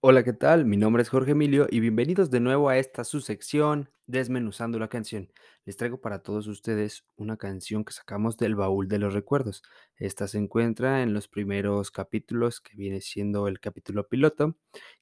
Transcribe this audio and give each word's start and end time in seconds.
Hola, 0.00 0.22
¿qué 0.22 0.32
tal? 0.32 0.66
Mi 0.66 0.76
nombre 0.76 1.02
es 1.02 1.08
Jorge 1.08 1.32
Emilio 1.32 1.66
y 1.70 1.80
bienvenidos 1.80 2.30
de 2.30 2.38
nuevo 2.38 2.68
a 2.68 2.78
esta 2.78 3.02
su 3.02 3.20
sección 3.20 3.90
Desmenuzando 4.06 4.78
la 4.78 4.88
canción. 4.88 5.32
Les 5.64 5.76
traigo 5.76 6.00
para 6.00 6.22
todos 6.22 6.46
ustedes 6.46 7.04
una 7.16 7.36
canción 7.38 7.84
que 7.84 7.92
sacamos 7.92 8.36
del 8.36 8.54
baúl 8.54 8.88
de 8.88 8.98
los 8.98 9.14
recuerdos. 9.14 9.62
Esta 9.96 10.28
se 10.28 10.38
encuentra 10.38 11.02
en 11.02 11.12
los 11.12 11.28
primeros 11.28 11.90
capítulos, 11.90 12.60
que 12.60 12.76
viene 12.76 13.00
siendo 13.00 13.48
el 13.48 13.58
capítulo 13.58 14.06
piloto, 14.06 14.56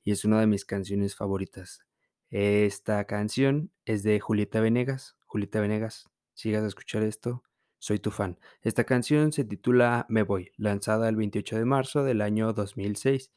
y 0.04 0.12
es 0.12 0.24
una 0.24 0.40
de 0.40 0.46
mis 0.46 0.64
canciones 0.64 1.16
favoritas. 1.16 1.84
Esta 2.30 3.04
canción 3.04 3.72
es 3.84 4.04
de 4.04 4.20
Julieta 4.20 4.60
Venegas. 4.60 5.16
Julieta 5.26 5.60
Venegas, 5.60 6.08
si 6.32 6.48
llegas 6.48 6.64
a 6.64 6.68
escuchar 6.68 7.02
esto, 7.02 7.42
soy 7.78 7.98
tu 7.98 8.10
fan. 8.10 8.38
Esta 8.62 8.84
canción 8.84 9.32
se 9.32 9.44
titula 9.44 10.06
Me 10.08 10.22
Voy, 10.22 10.52
lanzada 10.56 11.08
el 11.10 11.16
28 11.16 11.58
de 11.58 11.64
marzo 11.66 12.04
del 12.04 12.22
año 12.22 12.54
2006. 12.54 13.32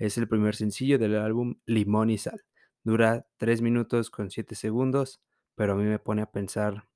Es 0.00 0.18
el 0.18 0.26
primer 0.26 0.56
sencillo 0.56 0.98
del 0.98 1.16
álbum 1.16 1.60
Limón 1.64 2.10
y 2.10 2.18
Sal. 2.18 2.42
Dura 2.82 3.28
3 3.36 3.62
minutos 3.62 4.10
con 4.10 4.30
7 4.30 4.56
segundos, 4.56 5.20
pero 5.54 5.74
a 5.74 5.76
mí 5.76 5.84
me 5.84 6.00
pone 6.00 6.22
a 6.22 6.32
pensar 6.32 6.88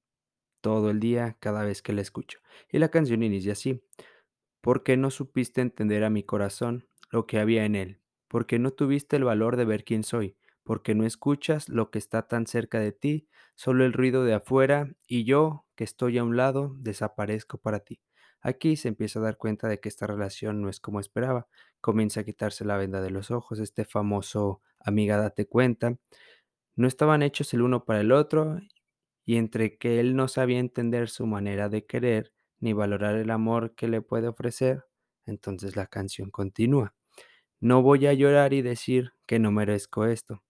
todo 0.63 0.91
el 0.91 1.01
día 1.01 1.37
cada 1.41 1.65
vez 1.65 1.83
que 1.83 1.93
la 1.93 2.03
escucho. 2.03 2.41
Y 2.73 2.79
la 2.79 2.91
canción 2.91 3.23
inicia 3.23 3.53
así: 3.53 3.85
¿Por 4.63 4.83
qué 4.85 4.97
no 4.97 5.11
supiste 5.11 5.61
entender 5.61 6.05
a 6.05 6.11
mi 6.11 6.25
corazón 6.25 6.89
lo 7.11 7.27
que 7.27 7.39
había 7.41 7.65
en 7.67 7.77
él? 7.77 8.01
¿Por 8.29 8.47
qué 8.47 8.59
no 8.59 8.73
tuviste 8.73 9.17
el 9.17 9.25
valor 9.25 9.57
de 9.57 9.67
ver 9.67 9.85
quién 9.85 10.05
soy? 10.05 10.37
¿Por 10.65 10.83
qué 10.83 10.95
no 10.95 11.07
escuchas 11.07 11.69
lo 11.69 11.91
que 11.91 11.99
está 11.99 12.29
tan 12.29 12.47
cerca 12.47 12.81
de 12.81 12.93
ti? 12.93 13.29
Solo 13.55 13.85
el 13.85 13.93
ruido 13.93 14.25
de 14.25 14.35
afuera 14.35 14.95
y 15.07 15.25
yo, 15.25 15.67
que 15.77 15.85
estoy 15.85 16.19
a 16.19 16.25
un 16.25 16.37
lado, 16.37 16.75
desaparezco 16.79 17.59
para 17.59 17.81
ti. 17.81 18.01
Aquí 18.45 18.77
se 18.77 18.89
empieza 18.89 19.19
a 19.21 19.23
dar 19.23 19.39
cuenta 19.39 19.69
de 19.69 19.81
que 19.81 19.89
esta 19.91 20.07
relación 20.07 20.63
no 20.63 20.71
es 20.71 20.81
como 20.81 21.01
esperaba. 21.01 21.49
Comienza 21.83 22.21
a 22.21 22.25
quitarse 22.25 22.65
la 22.65 22.77
venda 22.79 23.03
de 23.03 23.11
los 23.11 23.33
ojos, 23.33 23.59
este 23.61 23.87
famoso 23.87 24.63
amiga 24.81 25.19
date 25.19 25.47
cuenta. 25.49 25.99
No 26.77 26.89
estaban 26.89 27.23
hechos 27.23 27.55
el 27.55 27.63
uno 27.63 27.85
para 27.85 28.01
el 28.01 28.13
otro 28.13 28.59
y 29.25 29.37
entre 29.37 29.79
que 29.79 30.01
él 30.01 30.17
no 30.17 30.29
sabía 30.29 30.59
entender 30.61 31.09
su 31.09 31.27
manera 31.27 31.69
de 31.69 31.87
querer 31.87 32.33
ni 32.61 32.73
valorar 32.73 33.17
el 33.17 33.31
amor 33.31 33.75
que 33.75 33.89
le 33.89 34.03
puede 34.03 34.29
ofrecer, 34.29 34.85
entonces 35.27 35.77
la 35.77 35.87
canción 35.87 36.31
continúa. 36.31 36.95
No 37.61 37.83
voy 37.83 38.07
a 38.07 38.15
llorar 38.15 38.53
y 38.55 38.63
decir 38.63 39.13
que 39.27 39.39
no 39.39 39.53
merezco 39.53 40.07
esto, 40.07 40.45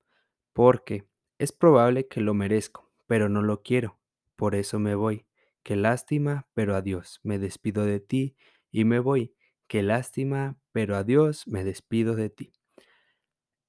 porque 0.52 1.08
es 1.38 1.52
probable 1.52 2.08
que 2.08 2.20
lo 2.20 2.34
merezco, 2.34 2.92
pero 3.06 3.28
no 3.28 3.42
lo 3.42 3.62
quiero. 3.62 3.98
Por 4.36 4.54
eso 4.56 4.78
me 4.80 4.94
voy. 4.96 5.26
Qué 5.64 5.76
lástima, 5.76 6.46
pero 6.52 6.76
adiós. 6.76 7.20
Me 7.22 7.38
despido 7.38 7.86
de 7.86 7.98
ti 7.98 8.36
y 8.70 8.84
me 8.84 8.98
voy. 8.98 9.34
Qué 9.66 9.82
lástima, 9.82 10.58
pero 10.72 10.94
adiós. 10.94 11.48
Me 11.48 11.64
despido 11.64 12.14
de 12.14 12.28
ti. 12.28 12.52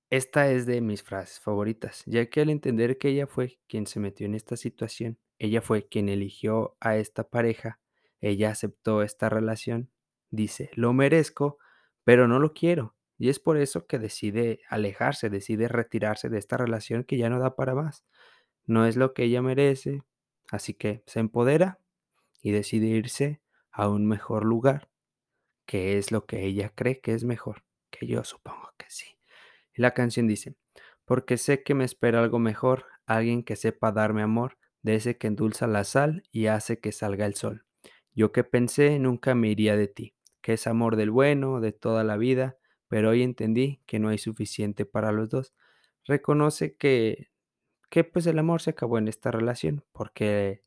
Esta 0.09 0.51
es 0.51 0.65
de 0.65 0.81
mis 0.81 1.03
frases 1.03 1.39
favoritas, 1.39 2.03
ya 2.05 2.29
que 2.29 2.41
al 2.41 2.49
entender 2.49 2.97
que 2.97 3.09
ella 3.09 3.27
fue 3.27 3.59
quien 3.67 3.87
se 3.87 3.99
metió 3.99 4.25
en 4.25 4.35
esta 4.35 4.57
situación, 4.57 5.17
ella 5.39 5.61
fue 5.61 5.87
quien 5.87 6.09
eligió 6.09 6.77
a 6.79 6.97
esta 6.97 7.27
pareja, 7.27 7.79
ella 8.21 8.51
aceptó 8.51 9.01
esta 9.01 9.29
relación, 9.29 9.89
dice, 10.29 10.69
lo 10.75 10.93
merezco, 10.93 11.57
pero 12.03 12.27
no 12.27 12.39
lo 12.39 12.53
quiero. 12.53 12.95
Y 13.17 13.29
es 13.29 13.39
por 13.39 13.57
eso 13.57 13.87
que 13.87 13.97
decide 13.97 14.59
alejarse, 14.69 15.29
decide 15.29 15.69
retirarse 15.69 16.29
de 16.29 16.37
esta 16.37 16.57
relación 16.57 17.03
que 17.03 17.17
ya 17.17 17.29
no 17.29 17.39
da 17.39 17.55
para 17.55 17.73
más. 17.73 18.05
No 18.65 18.85
es 18.85 18.97
lo 18.97 19.13
que 19.13 19.23
ella 19.23 19.41
merece, 19.41 20.03
así 20.51 20.73
que 20.73 21.03
se 21.07 21.19
empodera 21.19 21.79
y 22.45 22.51
decide 22.51 22.85
irse 22.85 23.41
a 23.71 23.89
un 23.89 24.05
mejor 24.05 24.45
lugar, 24.45 24.91
que 25.65 25.97
es 25.97 26.11
lo 26.11 26.27
que 26.27 26.45
ella 26.45 26.71
cree 26.75 27.01
que 27.01 27.15
es 27.15 27.23
mejor, 27.23 27.63
que 27.89 28.05
yo 28.05 28.23
supongo 28.23 28.69
que 28.77 28.85
sí. 28.87 29.17
Y 29.73 29.81
la 29.81 29.95
canción 29.95 30.27
dice, 30.27 30.55
porque 31.05 31.37
sé 31.37 31.63
que 31.63 31.73
me 31.73 31.85
espera 31.85 32.21
algo 32.21 32.37
mejor, 32.37 32.85
alguien 33.07 33.41
que 33.41 33.55
sepa 33.55 33.91
darme 33.91 34.21
amor, 34.21 34.59
de 34.83 34.93
ese 34.93 35.17
que 35.17 35.25
endulza 35.25 35.65
la 35.65 35.83
sal 35.85 36.21
y 36.31 36.45
hace 36.45 36.79
que 36.79 36.91
salga 36.91 37.25
el 37.25 37.33
sol. 37.33 37.65
Yo 38.13 38.31
que 38.31 38.43
pensé 38.43 38.99
nunca 38.99 39.33
me 39.33 39.47
iría 39.47 39.75
de 39.75 39.87
ti, 39.87 40.13
que 40.43 40.53
es 40.53 40.67
amor 40.67 40.97
del 40.97 41.09
bueno, 41.09 41.61
de 41.61 41.71
toda 41.71 42.03
la 42.03 42.15
vida, 42.15 42.59
pero 42.87 43.09
hoy 43.09 43.23
entendí 43.23 43.81
que 43.87 43.97
no 43.97 44.09
hay 44.09 44.19
suficiente 44.19 44.85
para 44.85 45.11
los 45.11 45.31
dos. 45.31 45.55
Reconoce 46.03 46.75
que, 46.75 47.31
que 47.89 48.03
pues 48.03 48.27
el 48.27 48.37
amor 48.37 48.61
se 48.61 48.69
acabó 48.69 48.99
en 48.99 49.07
esta 49.07 49.31
relación, 49.31 49.83
porque 49.93 50.64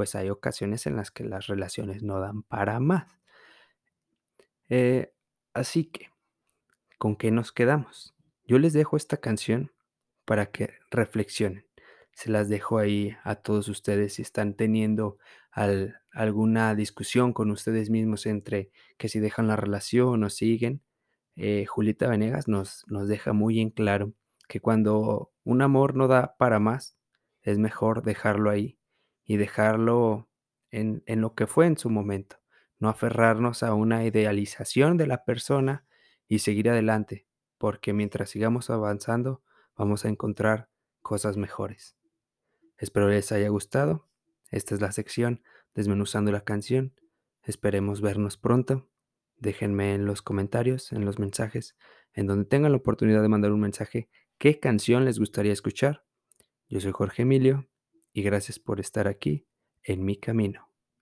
pues 0.00 0.14
hay 0.14 0.30
ocasiones 0.30 0.86
en 0.86 0.96
las 0.96 1.10
que 1.10 1.24
las 1.24 1.46
relaciones 1.46 2.02
no 2.02 2.20
dan 2.20 2.42
para 2.42 2.80
más. 2.80 3.18
Eh, 4.70 5.12
así 5.52 5.84
que, 5.84 6.06
¿con 6.96 7.16
qué 7.16 7.30
nos 7.30 7.52
quedamos? 7.52 8.14
Yo 8.46 8.58
les 8.58 8.72
dejo 8.72 8.96
esta 8.96 9.18
canción 9.18 9.72
para 10.24 10.46
que 10.50 10.70
reflexionen. 10.90 11.66
Se 12.12 12.30
las 12.30 12.48
dejo 12.48 12.78
ahí 12.78 13.14
a 13.24 13.34
todos 13.36 13.68
ustedes 13.68 14.14
si 14.14 14.22
están 14.22 14.54
teniendo 14.54 15.18
al- 15.50 16.00
alguna 16.12 16.74
discusión 16.74 17.34
con 17.34 17.50
ustedes 17.50 17.90
mismos 17.90 18.24
entre 18.24 18.70
que 18.96 19.10
si 19.10 19.20
dejan 19.20 19.46
la 19.48 19.56
relación 19.56 20.24
o 20.24 20.30
siguen. 20.30 20.82
Eh, 21.36 21.66
Julieta 21.66 22.08
Venegas 22.08 22.48
nos, 22.48 22.86
nos 22.88 23.06
deja 23.06 23.34
muy 23.34 23.60
en 23.60 23.68
claro 23.68 24.14
que 24.48 24.60
cuando 24.60 25.30
un 25.44 25.60
amor 25.60 25.94
no 25.94 26.08
da 26.08 26.36
para 26.38 26.58
más, 26.58 26.96
es 27.42 27.58
mejor 27.58 28.02
dejarlo 28.02 28.48
ahí 28.48 28.79
y 29.30 29.36
dejarlo 29.36 30.28
en, 30.72 31.04
en 31.06 31.20
lo 31.20 31.36
que 31.36 31.46
fue 31.46 31.66
en 31.66 31.78
su 31.78 31.88
momento. 31.88 32.40
No 32.80 32.88
aferrarnos 32.88 33.62
a 33.62 33.74
una 33.74 34.04
idealización 34.04 34.96
de 34.96 35.06
la 35.06 35.24
persona 35.24 35.86
y 36.26 36.40
seguir 36.40 36.68
adelante, 36.68 37.28
porque 37.56 37.92
mientras 37.92 38.30
sigamos 38.30 38.70
avanzando, 38.70 39.44
vamos 39.76 40.04
a 40.04 40.08
encontrar 40.08 40.68
cosas 41.00 41.36
mejores. 41.36 41.96
Espero 42.76 43.08
les 43.08 43.30
haya 43.30 43.48
gustado. 43.50 44.08
Esta 44.50 44.74
es 44.74 44.80
la 44.80 44.90
sección 44.90 45.44
Desmenuzando 45.76 46.32
la 46.32 46.40
canción. 46.40 46.92
Esperemos 47.44 48.00
vernos 48.00 48.36
pronto. 48.36 48.90
Déjenme 49.36 49.94
en 49.94 50.06
los 50.06 50.22
comentarios, 50.22 50.90
en 50.90 51.04
los 51.04 51.20
mensajes, 51.20 51.76
en 52.14 52.26
donde 52.26 52.46
tengan 52.46 52.72
la 52.72 52.78
oportunidad 52.78 53.22
de 53.22 53.28
mandar 53.28 53.52
un 53.52 53.60
mensaje, 53.60 54.10
qué 54.38 54.58
canción 54.58 55.04
les 55.04 55.20
gustaría 55.20 55.52
escuchar. 55.52 56.04
Yo 56.68 56.80
soy 56.80 56.90
Jorge 56.90 57.22
Emilio 57.22 57.70
y 58.12 58.22
gracias 58.22 58.58
por 58.58 58.80
estar 58.80 59.08
aquí 59.08 59.46
en 59.82 60.04
mi 60.04 60.16
camino. 60.16 60.69